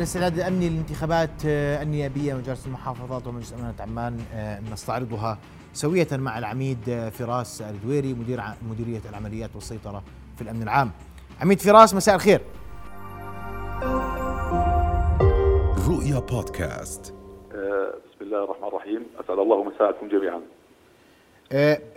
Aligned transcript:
الاستعداد 0.00 0.38
الأمني 0.38 0.68
للانتخابات 0.68 1.30
آه، 1.46 1.82
النيابية 1.82 2.34
مجالس 2.34 2.66
المحافظات 2.66 3.26
ومجلس 3.26 3.52
امانه 3.52 3.74
عمان 3.80 4.20
آه، 4.34 4.60
نستعرضها 4.72 5.38
سوية 5.72 6.08
مع 6.12 6.38
العميد 6.38 6.78
آه، 6.88 7.08
فراس 7.08 7.62
الدويري 7.62 8.14
مدير 8.14 8.42
مديرية 8.70 9.00
العمليات 9.10 9.50
والسيطرة 9.54 10.02
في 10.36 10.42
الأمن 10.42 10.62
العام. 10.62 10.90
عميد 11.40 11.60
فراس 11.60 11.94
مساء 11.94 12.14
الخير. 12.14 12.40
رؤيا 15.88 16.18
بودكاست. 16.18 17.14
بسم 17.50 18.20
الله 18.20 18.44
الرحمن 18.44 18.68
الرحيم، 18.68 19.06
أسعد 19.24 19.38
الله 19.38 19.64
مساءكم 19.64 20.08
جميعا. 20.08 20.40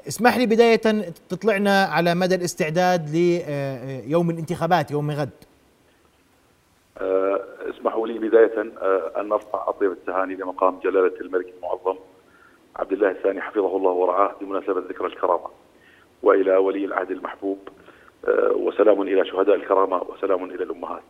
اسمح 0.08 0.38
لي 0.38 0.46
بداية 0.46 0.82
تطلعنا 1.30 1.84
على 1.84 2.16
مدى 2.16 2.36
الاستعداد 2.36 3.10
ليوم 3.10 4.30
الانتخابات 4.30 4.92
يوم 4.92 5.12
غد. 5.12 5.30
اسمحوا 7.84 8.08
لي 8.08 8.20
بداية 8.20 8.72
آه، 8.82 9.12
أن 9.18 9.30
نرفع 9.30 9.70
أطيب 9.70 9.92
التهاني 9.92 10.36
لمقام 10.36 10.80
جلالة 10.84 11.22
الملك 11.22 11.54
المعظم 11.58 11.96
عبد 12.76 12.92
الله 12.94 13.12
الثاني 13.12 13.42
حفظه 13.42 13.78
الله 13.78 13.92
ورعاه 13.92 14.36
بمناسبة 14.42 14.80
ذكرى 14.80 15.08
الكرامة. 15.08 15.48
وإلى 16.24 16.58
ولي 16.58 16.86
العهد 16.86 17.12
المحبوب 17.12 17.60
آه، 18.28 18.52
وسلام 18.52 19.02
إلى 19.02 19.26
شهداء 19.26 19.56
الكرامة 19.56 20.02
وسلام 20.10 20.44
إلى 20.44 20.64
الأمهات. 20.64 21.04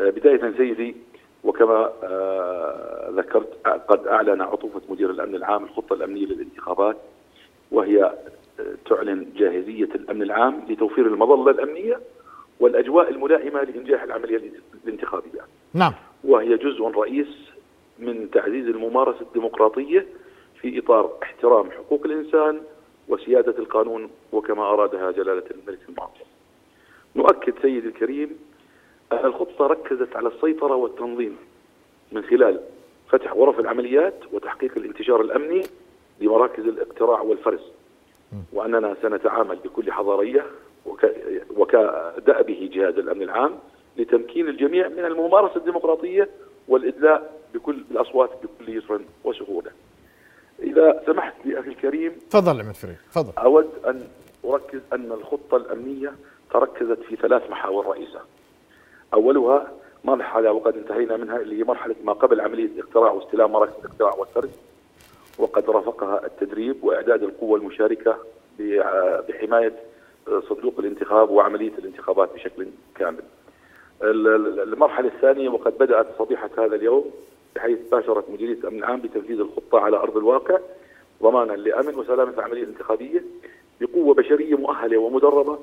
آه، 0.00 0.10
بداية 0.10 0.56
سيدي 0.56 0.96
وكما 1.44 1.92
ذكرت 3.10 3.66
قد 3.88 4.06
أعلن 4.06 4.40
عطوفة 4.40 4.80
مدير 4.88 5.10
الأمن 5.10 5.34
العام 5.34 5.64
الخطة 5.64 5.94
الأمنية 5.94 6.26
للانتخابات 6.26 6.96
وهي 7.72 8.14
تعلن 8.86 9.26
جاهزية 9.36 9.88
الأمن 9.94 10.22
العام 10.22 10.62
لتوفير 10.68 11.06
المظلة 11.06 11.50
الأمنية 11.50 12.00
والأجواء 12.60 13.10
الملائمة 13.10 13.62
لإنجاح 13.62 14.02
العملية 14.02 14.42
الانتخابية. 14.84 15.40
نعم. 15.76 15.92
وهي 16.24 16.56
جزء 16.56 16.84
رئيس 16.84 17.26
من 17.98 18.30
تعزيز 18.30 18.66
الممارسة 18.66 19.20
الديمقراطية 19.20 20.06
في 20.60 20.78
إطار 20.78 21.12
احترام 21.22 21.70
حقوق 21.70 22.02
الإنسان 22.04 22.60
وسيادة 23.08 23.58
القانون 23.58 24.10
وكما 24.32 24.62
أرادها 24.62 25.10
جلالة 25.10 25.44
الملك 25.50 25.78
المعظم 25.88 26.26
نؤكد 27.16 27.54
سيدي 27.62 27.88
الكريم 27.88 28.38
أن 29.12 29.24
الخطة 29.24 29.66
ركزت 29.66 30.16
على 30.16 30.28
السيطرة 30.28 30.74
والتنظيم 30.74 31.36
من 32.12 32.24
خلال 32.24 32.60
فتح 33.08 33.32
غرف 33.32 33.60
العمليات 33.60 34.14
وتحقيق 34.32 34.72
الانتشار 34.76 35.20
الأمني 35.20 35.62
لمراكز 36.20 36.64
الاقتراع 36.64 37.20
والفرز. 37.20 37.60
وأننا 38.52 38.96
سنتعامل 39.02 39.56
بكل 39.56 39.92
حضارية 39.92 40.46
وكدأبه 41.56 42.70
جهاز 42.72 42.98
الأمن 42.98 43.22
العام 43.22 43.58
لتمكين 43.98 44.48
الجميع 44.48 44.88
من 44.88 45.04
الممارسة 45.04 45.56
الديمقراطية 45.56 46.28
والإدلاء 46.68 47.40
بكل 47.54 47.84
الأصوات 47.90 48.30
بكل 48.42 48.76
يسر 48.76 49.00
وسهولة 49.24 49.70
إذا 50.62 51.02
سمحت 51.06 51.34
لي 51.44 51.60
أخي 51.60 51.68
الكريم 51.68 52.12
تفضل 52.30 52.60
عمد 52.60 52.74
فريد 52.74 52.96
تفضل. 53.12 53.32
أود 53.38 53.70
أن 53.86 54.08
أركز 54.44 54.80
أن 54.92 55.12
الخطة 55.12 55.56
الأمنية 55.56 56.12
تركزت 56.50 57.00
في 57.00 57.16
ثلاث 57.16 57.50
محاور 57.50 57.86
رئيسة. 57.86 58.20
أولها 59.14 59.72
مرحلة 60.04 60.52
وقد 60.52 60.76
انتهينا 60.76 61.16
منها 61.16 61.36
اللي 61.36 61.58
هي 61.58 61.64
مرحلة 61.64 61.94
ما 62.04 62.12
قبل 62.12 62.40
عملية 62.40 62.66
الاقتراع 62.66 63.10
واستلام 63.10 63.52
مراكز 63.52 63.72
الاقتراع 63.84 64.14
والفرز 64.14 64.50
وقد 65.38 65.70
رافقها 65.70 66.26
التدريب 66.26 66.84
وإعداد 66.84 67.22
القوة 67.22 67.58
المشاركة 67.58 68.16
بحماية 69.28 69.72
صندوق 70.48 70.74
الانتخاب 70.78 71.30
وعملية 71.30 71.72
الانتخابات 71.78 72.34
بشكل 72.34 72.66
كامل. 72.94 73.22
المرحلة 74.02 75.08
الثانية 75.08 75.48
وقد 75.48 75.78
بدأت 75.78 76.06
صبيحة 76.18 76.50
هذا 76.58 76.74
اليوم 76.74 77.10
بحيث 77.56 77.78
باشرت 77.92 78.30
مديرية 78.30 78.54
الأمن 78.54 78.78
العام 78.78 79.00
بتنفيذ 79.00 79.40
الخطة 79.40 79.80
على 79.80 79.96
أرض 79.96 80.16
الواقع 80.16 80.58
ضمانا 81.22 81.52
لأمن 81.52 81.94
وسلامة 81.94 82.30
العملية 82.30 82.62
الانتخابية 82.62 83.24
بقوة 83.80 84.14
بشرية 84.14 84.54
مؤهلة 84.54 84.98
ومدربة 84.98 85.58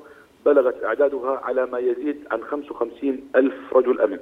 بلغت 0.46 0.84
أعدادها 0.84 1.40
على 1.44 1.66
ما 1.66 1.78
يزيد 1.78 2.24
عن 2.30 2.42
55 2.44 3.20
ألف 3.36 3.54
رجل 3.72 4.00
أمن. 4.00 4.18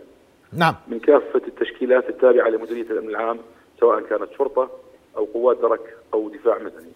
نعم. 0.53 0.75
من 0.89 0.99
كافة 0.99 1.43
التشكيلات 1.49 2.09
التابعة 2.09 2.49
لمديرية 2.49 2.91
الأمن 2.91 3.09
العام 3.09 3.39
سواء 3.81 4.01
كانت 4.01 4.29
شرطة 4.39 4.71
أو 5.17 5.25
قوات 5.25 5.57
درك 5.61 5.97
أو 6.15 6.29
دفاع 6.29 6.59
مدني. 6.59 6.93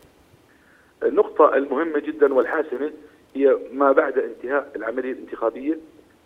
النقطة 1.03 1.57
المهمة 1.57 1.99
جدا 1.99 2.35
والحاسمة 2.35 2.93
هي 3.35 3.57
ما 3.73 3.93
بعد 3.93 4.19
انتهاء 4.19 4.73
العملية 4.77 5.13
الانتخابية 5.13 5.79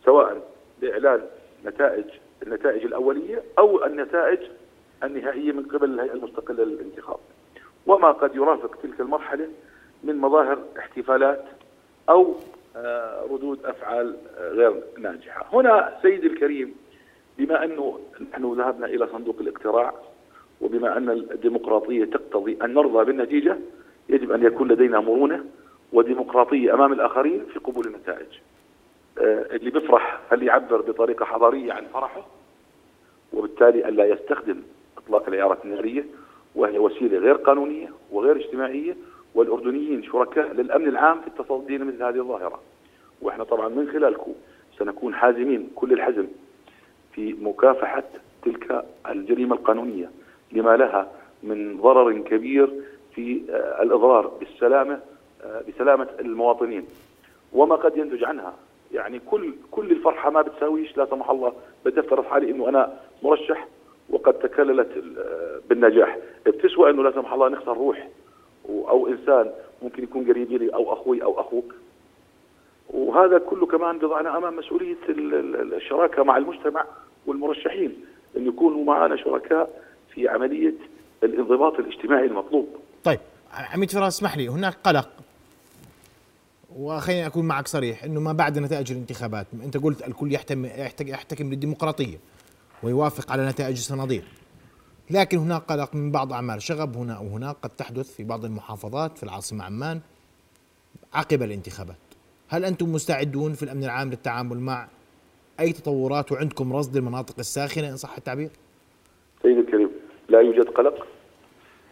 سواء 0.05 0.50
باعلان 0.81 1.21
نتائج 1.65 2.05
النتائج 2.43 2.85
الأولية 2.85 3.43
أو 3.59 3.85
النتائج 3.85 4.39
النهائية 5.05 5.53
من 5.53 5.63
قبل 5.63 5.91
الهيئة 5.95 6.13
المستقلة 6.13 6.65
للانتخاب. 6.65 7.19
وما 7.87 8.13
قد 8.13 8.37
يرافق 8.37 8.79
تلك 8.83 9.01
المرحلة 9.01 9.49
من 10.05 10.17
مظاهر 10.17 10.59
احتفالات 10.79 11.45
أو 12.09 12.35
آه، 12.77 13.25
ردود 13.31 13.65
أفعال 13.65 14.17
آه، 14.39 14.51
غير 14.51 14.83
ناجحة. 14.99 15.47
هنا 15.53 15.99
سيدي 16.03 16.27
الكريم 16.27 16.75
بما 17.39 17.65
أنه 17.65 18.01
نحن 18.33 18.53
ذهبنا 18.55 18.87
إلى 18.87 19.07
صندوق 19.13 19.37
الاقتراع 19.41 19.95
وبما 20.61 20.97
أن 20.97 21.11
الديمقراطية 21.11 22.05
تقتضي 22.05 22.59
أن 22.63 22.75
نرضى 22.75 23.05
بالنتيجة 23.05 23.59
يجب 24.09 24.33
أن 24.33 24.45
يكون 24.45 24.69
لدينا 24.69 25.01
مرونة 25.01 25.45
وديمقراطية 25.93 26.75
أمام 26.75 26.93
الآخرين 26.93 27.45
في 27.53 27.59
قبول 27.59 27.87
النتائج. 27.87 28.27
آه، 29.21 29.57
اللي 29.57 29.71
بيفرح 29.71 30.21
هل 30.31 30.43
يعبر 30.43 30.81
بطريقة 30.81 31.25
حضارية 31.25 31.73
عن 31.73 31.85
فرحه؟ 31.93 32.27
وبالتالي 33.33 33.89
الا 33.89 34.05
يستخدم 34.05 34.63
إطلاق 34.99 35.29
العيارات 35.29 35.65
النارية 35.65 36.05
وهي 36.55 36.79
وسيلة 36.79 37.19
غير 37.19 37.35
قانونية 37.35 37.89
وغير 38.11 38.37
اجتماعية 38.37 38.97
والأردنيين 39.35 40.03
شركاء 40.03 40.53
للأمن 40.53 40.89
العام 40.89 41.21
في 41.21 41.27
التصدي 41.27 41.79
لمثل 41.79 42.03
هذه 42.03 42.19
الظاهرة. 42.19 42.61
وإحنا 43.23 43.45
طبعا 43.45 43.69
من 43.69 43.89
خلالكم 43.93 44.33
سنكون 44.79 45.15
حازمين 45.15 45.71
كل 45.75 45.93
الحزم 45.93 46.27
في 47.13 47.33
مكافحة 47.33 48.03
تلك 48.45 48.85
الجريمة 49.09 49.57
القانونية 49.57 50.11
لما 50.53 50.77
لها 50.77 51.13
من 51.43 51.81
ضرر 51.81 52.19
كبير 52.19 52.71
في 53.15 53.43
آه، 53.51 53.83
الإضرار 53.83 54.27
بالسلامة 54.27 55.01
آه، 55.45 55.63
بسلامة 55.69 56.09
المواطنين. 56.21 56.87
وما 57.53 57.75
قد 57.77 57.97
ينتج 57.97 58.25
عنها 58.25 58.55
يعني 58.93 59.19
كل 59.19 59.55
كل 59.71 59.91
الفرحة 59.91 60.31
ما 60.31 60.43
بتساويش 60.43 60.97
لا 60.97 61.07
سمح 61.11 61.31
الله 61.31 61.53
بدي 61.85 62.01
افترض 62.01 62.25
حالي 62.25 62.51
إنه 62.51 62.69
أنا 62.69 63.01
مرشح 63.23 63.69
وقد 64.11 64.35
تكللت 64.35 64.89
بالنجاح. 65.69 66.19
بتسوى 66.47 66.91
إنه 66.91 67.03
لا 67.03 67.13
سمح 67.13 67.33
الله 67.33 67.49
نخسر 67.49 67.77
روح 67.77 68.09
أو 68.69 69.07
إنسان 69.07 69.51
ممكن 69.83 70.03
يكون 70.03 70.29
قريب 70.29 70.53
لي 70.53 70.75
أو 70.75 70.93
أخوي 70.93 71.23
أو 71.23 71.41
أخوك. 71.41 71.75
وهذا 72.91 73.39
كله 73.39 73.67
كمان 73.67 73.99
بضعنا 73.99 74.37
أمام 74.37 74.57
مسؤولية 74.57 74.97
الشراكة 75.09 76.23
مع 76.23 76.37
المجتمع 76.37 76.85
والمرشحين. 77.27 78.05
إن 78.37 78.47
يكونوا 78.47 78.85
معنا 78.85 79.17
شركاء 79.17 79.83
في 80.15 80.29
عملية 80.29 80.75
الانضباط 81.23 81.79
الاجتماعي 81.79 82.27
المطلوب. 82.27 82.69
طيب 83.05 83.19
عميد 83.75 83.91
فراس 83.91 84.17
اسمح 84.17 84.37
لي 84.37 84.49
هناك 84.49 84.75
قلق. 84.85 85.09
وخليني 86.77 87.27
أكون 87.27 87.45
معك 87.45 87.69
صريح 87.69 88.05
إنه 88.05 88.21
ما 88.21 88.33
بعد 88.33 88.59
نتائج 88.59 88.93
الانتخابات 88.93 89.47
أنت 89.65 89.77
قلت 89.77 90.09
الكل 90.09 90.33
يحتم 90.33 90.65
يحتكم 91.01 91.51
للديمقراطية 91.51 92.19
ويوافق 92.83 93.33
على 93.33 93.49
نتائج 93.49 93.77
الصناديق. 93.77 94.25
لكن 95.11 95.39
هناك 95.39 95.63
قلق 95.63 95.95
من 95.95 96.11
بعض 96.11 96.33
أعمال 96.33 96.63
شغب 96.63 96.97
هنا 96.97 97.13
أو 97.13 97.27
هناك 97.27 97.57
قد 97.63 97.71
تحدث 97.71 98.15
في 98.17 98.25
بعض 98.25 98.45
المحافظات 98.45 99.19
في 99.19 99.23
العاصمة 99.23 99.65
عمان 99.65 100.01
عقب 101.15 101.43
الانتخابات. 101.43 101.97
هل 102.49 102.65
أنتم 102.65 102.93
مستعدون 102.93 103.53
في 103.53 103.63
الأمن 103.63 103.85
العام 103.85 104.11
للتعامل 104.11 104.59
مع 104.61 104.89
أي 105.61 105.73
تطورات 105.73 106.33
وعندكم 106.33 106.73
رصد 106.73 106.97
المناطق 106.97 107.35
الساخنة 107.39 107.89
إن 107.89 107.97
صح 107.97 108.17
التعبير؟ 108.17 108.51
سيدي 109.43 109.61
الكريم 109.61 109.91
لا 110.29 110.41
يوجد 110.41 110.69
قلق. 110.69 111.07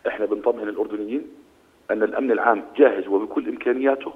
إحنا 0.09 0.27
بنطمئن 0.27 0.69
الأردنيين 0.69 1.27
أن 1.91 2.03
الأمن 2.03 2.31
العام 2.31 2.65
جاهز 2.77 3.07
وبكل 3.07 3.49
إمكانياته 3.49 4.13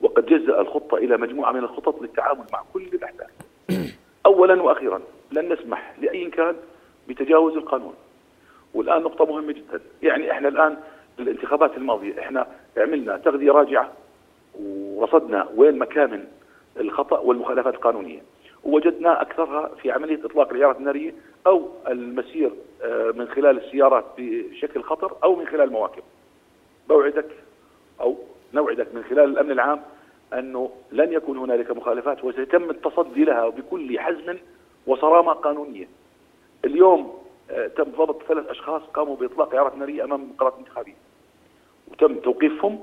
وقد 0.00 0.26
جزأ 0.26 0.60
الخطة 0.60 0.96
إلى 0.96 1.16
مجموعة 1.16 1.52
من 1.52 1.58
الخطط 1.58 2.02
للتعامل 2.02 2.44
مع 2.52 2.62
كل 2.72 2.82
الأحداث. 2.82 3.30
أولا 4.26 4.62
وأخيرا 4.62 5.00
لن 5.32 5.52
نسمح 5.52 5.94
لأي 6.00 6.30
كان 6.30 6.56
بتجاوز 7.08 7.56
القانون. 7.56 7.94
والآن 8.74 9.02
نقطة 9.02 9.26
مهمة 9.26 9.52
جدا. 9.52 9.80
يعني 10.02 10.32
إحنا 10.32 10.48
الآن 10.48 10.76
الانتخابات 11.18 11.76
الماضية 11.76 12.20
إحنا 12.20 12.46
عملنا 12.76 13.16
تغذية 13.16 13.52
راجعة 13.52 13.92
ورصدنا 14.60 15.48
وين 15.56 15.78
مكامن 15.78 16.24
الخطأ 16.80 17.18
والمخالفات 17.18 17.74
القانونية. 17.74 18.22
ووجدنا 18.64 19.22
أكثرها 19.22 19.70
في 19.82 19.90
عملية 19.90 20.24
إطلاق 20.24 20.50
العيارات 20.50 20.76
النارية 20.76 21.14
أو 21.46 21.68
المسير 21.88 22.50
آه، 22.82 23.12
من 23.16 23.28
خلال 23.28 23.64
السيارات 23.64 24.04
بشكل 24.18 24.82
خطر 24.82 25.16
أو 25.24 25.36
من 25.36 25.46
خلال 25.46 25.72
مواكب. 25.72 26.02
بوعدك 26.88 27.28
أو 28.00 28.16
نوعدك 28.54 28.94
من 28.94 29.04
خلال 29.04 29.24
الأمن 29.24 29.50
العام 29.50 29.80
أنه 30.34 30.70
لن 30.92 31.12
يكون 31.12 31.38
هنالك 31.38 31.70
مخالفات 31.70 32.24
وسيتم 32.24 32.70
التصدي 32.70 33.24
لها 33.24 33.48
بكل 33.48 34.00
حزم 34.00 34.36
وصرامة 34.86 35.32
قانونية. 35.32 35.88
اليوم 36.64 37.18
آه، 37.50 37.66
تم 37.66 37.84
ضبط 37.84 38.22
ثلاث 38.22 38.46
أشخاص 38.46 38.82
قاموا 38.94 39.16
بإطلاق 39.16 39.54
عيارات 39.54 39.76
نارية 39.76 40.04
أمام 40.04 40.30
مقرات 40.34 40.54
انتخابية 40.58 40.94
وتم 41.88 42.14
توقيفهم 42.14 42.80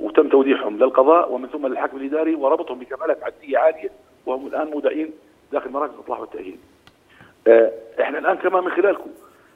وتم 0.00 0.28
توديعهم 0.28 0.78
للقضاء 0.78 1.32
ومن 1.32 1.48
ثم 1.48 1.66
للحكم 1.66 1.96
الإداري 1.96 2.34
وربطهم 2.34 2.78
بكمالات 2.78 3.22
عدليه 3.22 3.58
عالية 3.58 3.90
وهم 4.26 4.46
الآن 4.46 4.66
مودعين 4.70 5.10
داخل 5.52 5.70
مراكز 5.70 5.94
الاصلاح 5.94 6.20
والتأهيل. 6.20 6.58
آه، 7.46 7.72
إحنا 8.00 8.18
الآن 8.18 8.36
كمان 8.36 8.64
من 8.64 8.70
خلالكم 8.70 9.10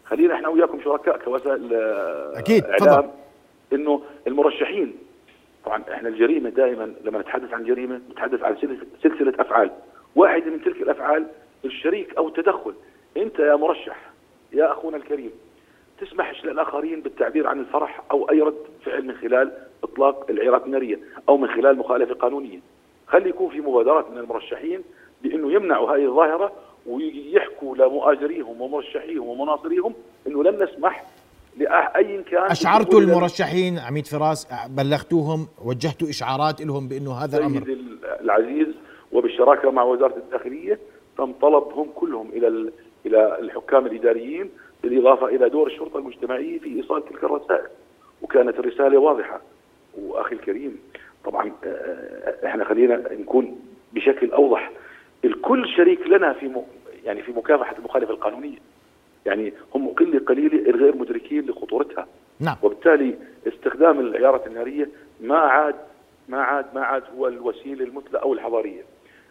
خلينا 0.05 0.35
إحنا 0.35 0.49
وياكم 0.49 0.81
شركاء 0.85 1.19
كوسائل 1.19 1.75
آه، 1.75 2.39
أكيد، 2.39 2.65
إعلام 2.65 2.79
تفضل. 2.79 3.09
إنه 3.73 4.03
المرشحين 4.27 4.95
طبعا 5.67 5.83
إحنا 5.93 6.09
الجريمة 6.09 6.51
دائما 6.51 6.95
لما 7.05 7.19
نتحدث 7.19 7.53
عن 7.55 7.65
جريمة 7.65 8.01
نتحدث 8.11 8.43
عن 8.43 8.57
سلسله 9.03 9.35
أفعال. 9.39 9.71
واحدة 10.17 10.51
من 10.51 10.63
تلك 10.63 10.83
الأفعال 10.83 11.27
الشريك 11.65 12.17
أو 12.17 12.29
التدخل. 12.29 12.75
أنت 13.17 13.39
يا 13.39 13.57
مرشح 13.57 14.11
يا 14.53 14.73
أخونا 14.73 14.97
الكريم 14.97 15.31
تسمحش 16.01 16.45
للآخرين 16.45 17.01
بالتعبير 17.01 17.47
عن 17.47 17.61
الفرح 17.61 18.03
أو 18.11 18.31
أي 18.31 18.41
رد 18.41 18.65
فعل 18.85 19.05
من 19.05 19.15
خلال 19.15 19.53
إطلاق 19.85 20.27
العيارات 20.31 20.67
الناريه 20.67 20.99
أو 21.29 21.37
من 21.37 21.49
خلال 21.49 21.79
مخالفة 21.79 22.15
قانونية. 22.15 22.59
خلي 23.07 23.29
يكون 23.29 23.51
في 23.51 23.61
مبادرات 23.61 24.11
من 24.11 24.19
المرشحين 24.19 24.81
بأنه 25.23 25.53
يمنعوا 25.53 25.91
هذه 25.97 26.05
الظاهرة 26.05 26.53
ويحكوا 26.87 27.77
لمؤازريهم 27.77 28.61
ومرشحيهم 28.61 29.29
ومناصريهم 29.29 29.95
أنه 30.27 30.43
لن 30.45 30.63
نسمح 30.63 31.05
لاي 31.57 32.23
كان 32.23 32.43
اشعرتوا 32.51 33.01
المرشحين 33.01 33.79
عميد 33.79 34.07
فراس 34.07 34.49
بلغتوهم 34.69 35.49
وجهتوا 35.65 36.09
إشعارات 36.09 36.61
لهم 36.61 36.89
بأنه 36.89 37.13
هذا 37.15 37.39
الأمر. 37.39 37.77
العزيز 38.21 38.67
وبالشراكة 39.13 39.71
مع 39.71 39.83
وزارة 39.83 40.17
الداخلية 40.17 40.79
تم 41.19 41.33
طلبهم 41.33 41.89
كلهم 41.95 42.29
إلى 42.33 42.49
ال- 42.49 42.73
إلى 43.07 43.39
الحكام 43.41 43.87
الإداريين 43.87 44.51
بالإضافة 44.83 45.27
إلى 45.27 45.49
دور 45.49 45.67
الشرطة 45.67 45.99
المجتمعية 45.99 46.59
في 46.59 46.77
إيصال 46.77 47.05
تلك 47.05 47.25
الرسائل. 47.25 47.67
وكانت 48.23 48.59
الرسالة 48.59 48.99
واضحة. 48.99 49.41
وأخي 49.99 50.35
الكريم 50.35 50.79
طبعا 51.25 51.53
آه، 51.65 52.47
إحنا 52.47 52.65
خلينا 52.65 52.97
نكون 53.13 53.59
بشكل 53.93 54.31
أوضح. 54.33 54.71
الكل 55.25 55.69
شريك 55.77 56.01
لنا 56.07 56.33
في 56.33 56.53
يعني 57.05 57.23
في 57.23 57.33
مكافحة 57.33 57.77
المخالفة 57.79 58.11
القانونية. 58.13 58.59
يعني 59.27 59.53
هم 59.75 59.89
قله 59.89 60.19
قليله 60.19 60.71
الغير 60.71 60.97
مدركين 60.97 61.47
لخطورتها 61.47 62.07
نعم 62.41 62.57
وبالتالي 62.63 63.15
استخدام 63.47 64.01
العيارات 64.01 64.47
النارية 64.47 64.89
ما 65.21 65.39
عاد 65.39 65.75
ما 66.29 66.43
عاد 66.43 66.67
ما 66.75 66.81
عاد 66.81 67.03
هو 67.19 67.29
الوسيلة 67.29 67.85
المثلى 67.85 68.19
أو 68.23 68.33
الحضارية. 68.33 68.83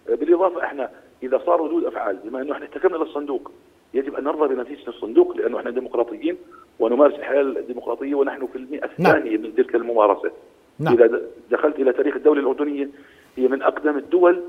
بالإضافة 0.07 0.63
إحنا 0.63 0.89
إذا 1.23 1.41
صار 1.45 1.61
ردود 1.61 1.85
أفعال 1.85 2.19
بما 2.23 2.41
إنه 2.41 2.53
إحنا 2.53 2.65
احتكمنا 2.65 2.97
للصندوق 2.97 3.51
يجب 3.93 4.15
أن 4.15 4.23
نرضى 4.23 4.55
بنتيجة 4.55 4.87
الصندوق 4.87 5.37
لأنه 5.37 5.59
إحنا 5.59 5.71
ديمقراطيين 5.71 6.37
ونمارس 6.79 7.13
الحياة 7.13 7.41
الديمقراطيه 7.41 8.15
ونحن 8.15 8.47
في 8.47 8.57
المئة 8.57 8.89
نعم. 8.99 9.15
الثانية 9.15 9.37
من 9.37 9.55
تلك 9.55 9.75
الممارسة. 9.75 10.31
نعم. 10.79 10.93
إذا 10.93 11.21
دخلت 11.51 11.79
إلى 11.79 11.93
تاريخ 11.93 12.15
الدولة 12.15 12.41
الأردنية 12.41 12.89
هي 13.35 13.47
من 13.47 13.61
أقدم 13.61 13.97
الدول 13.97 14.41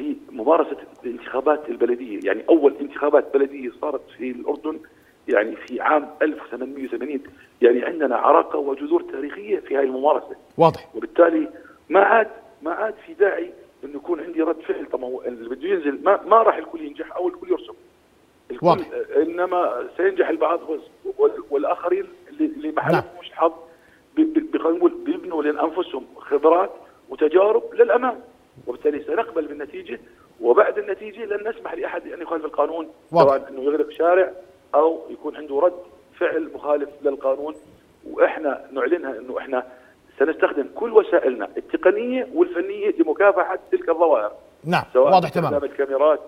في 0.00 0.16
ممارسة 0.32 0.76
الانتخابات 1.04 1.68
البلدية، 1.68 2.20
يعني 2.24 2.42
أول 2.48 2.74
انتخابات 2.80 3.34
بلدية 3.34 3.70
صارت 3.80 4.00
في 4.18 4.30
الأردن 4.30 4.80
يعني 5.28 5.56
في 5.56 5.80
عام 5.80 6.10
1880 6.22 7.22
يعني 7.62 7.82
عندنا 7.84 8.16
عراقة 8.16 8.58
وجذور 8.58 9.02
تاريخية 9.02 9.58
في 9.60 9.76
هذه 9.76 9.82
الممارسة. 9.82 10.36
واضح. 10.58 10.94
وبالتالي 10.96 11.48
ما 11.88 12.00
عاد 12.00 12.28
ما 12.62 12.70
عاد 12.72 12.94
في 13.06 13.14
داعي 13.14 13.50
انه 13.84 13.94
يكون 13.96 14.20
عندي 14.20 14.42
رد 14.42 14.60
فعل. 14.60 14.86
طب 14.86 15.00
ما 15.00 15.06
هو 15.06 15.22
اللي 15.22 15.48
بده 15.48 15.68
ينزل. 15.68 15.98
ما 16.04 16.22
ما 16.26 16.36
راح 16.42 16.56
الكل 16.56 16.80
ينجح 16.80 17.16
أو 17.16 17.28
الكل 17.28 17.50
يرسم. 17.50 17.74
الكل 18.50 18.66
واضح. 18.66 18.86
إنما 19.16 19.88
سينجح 19.96 20.28
البعض 20.28 20.60
وال- 20.70 20.80
وال- 21.18 21.42
والآخرين 21.50 22.04
اللي 22.28 22.44
اللي 22.44 22.72
ما 22.72 22.92
نعم. 22.92 23.02
بخلينا 24.16 24.78
نقول 24.78 24.92
بيبنوا 25.04 25.42
لأنفسهم 25.42 26.06
خبرات 26.16 26.70
وتجارب 27.08 27.62
للأمام. 27.74 28.20
وبالتالي 28.66 29.04
سنقبل 29.04 29.46
بالنتيجة 29.46 30.00
وبعد 30.40 30.78
النتيجة 30.78 31.24
لن 31.24 31.48
نسمح 31.48 31.74
لأحد 31.74 32.06
أن 32.06 32.22
يخالف 32.22 32.44
القانون. 32.44 32.88
سواء 33.10 33.48
إنه 33.48 33.62
يغلق 33.62 33.90
شارع 33.90 34.32
أو 34.74 35.00
يكون 35.10 35.36
عنده 35.36 35.58
رد 35.58 35.82
فعل 36.18 36.50
مخالف 36.54 36.88
للقانون. 37.02 37.54
وإحنا 38.10 38.66
نعلنها 38.72 39.18
إنه 39.18 39.38
إحنا 39.38 39.66
سنستخدم 40.18 40.66
كل 40.74 40.92
وسائلنا 40.92 41.48
التقنية 41.56 42.28
والفنية 42.34 42.94
لمكافحة 42.98 43.58
تلك 43.72 43.88
الظواهر. 43.88 44.32
نعم 44.64 44.84
سواء 44.92 45.04
واضح 45.04 45.20
باستخدام 45.20 45.50
تماما 45.50 45.66
الكاميرات 45.66 46.20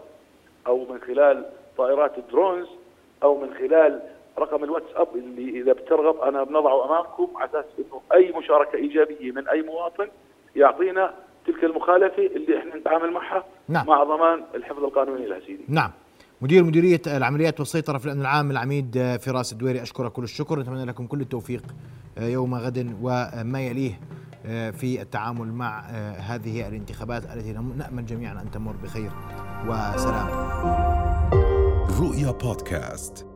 أو 0.67 0.79
من 0.79 1.01
خلال 1.01 1.45
طائرات 1.77 2.19
الدرونز 2.19 2.67
أو 3.23 3.39
من 3.39 3.55
خلال 3.55 4.03
رقم 4.39 4.65
الواتساب 4.65 5.17
اللي 5.17 5.61
إذا 5.61 5.73
بترغب 5.73 6.21
أنا 6.21 6.45
بنضعه 6.45 6.85
أمامكم 6.85 7.37
على 7.37 7.51
أساس 7.51 7.65
إنه 7.79 8.01
أي 8.15 8.33
مشاركة 8.33 8.77
إيجابية 8.77 9.33
من 9.33 9.49
أي 9.49 9.63
مواطن 9.63 10.09
يعطينا 10.57 11.15
تلك 11.47 11.65
المخالفة 11.65 12.27
اللي 12.27 12.59
إحنا 12.59 12.77
نتعامل 12.77 13.13
معها 13.13 13.45
نعم. 13.69 13.87
مع 13.87 14.05
ضمان 14.05 14.45
الحفظ 14.55 14.85
القانوني 14.85 15.27
لها 15.27 15.41
سيدي 15.41 15.65
نعم. 15.69 15.91
مدير 16.43 16.65
مديرية 16.65 17.01
العمليات 17.07 17.61
والسيطرة 17.61 17.99
في 17.99 18.07
الأمن 18.07 18.21
العام 18.21 18.51
العميد 18.51 18.97
آه، 18.97 19.17
فراس 19.17 19.53
الدويري 19.53 19.83
أشكرك 19.83 20.13
كل 20.13 20.23
الشكر. 20.23 20.59
نتمنى 20.59 20.85
لكم 20.85 21.07
كل 21.07 21.21
التوفيق 21.21 21.63
آه، 22.19 22.27
يوم 22.27 22.55
غد 22.55 22.97
وما 23.03 23.61
يليه 23.61 24.01
آه، 24.47 24.71
في 24.71 25.03
التعامل 25.03 25.53
مع 25.53 25.81
هذه 26.19 26.69
الانتخابات 26.69 27.23
التي 27.25 27.53
نأمل 27.53 28.07
جميعا 28.07 28.43
أن 28.43 28.51
تمر 28.51 28.75
بخير 28.83 29.11
وسلام. 29.67 30.29
رؤيا 32.01 32.31
بودكاست. 32.31 33.32